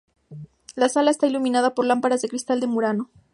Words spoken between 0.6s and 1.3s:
La sala está